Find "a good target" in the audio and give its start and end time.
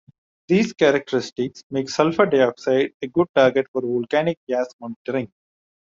3.03-3.67